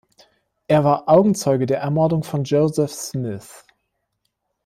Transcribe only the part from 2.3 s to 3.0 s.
Joseph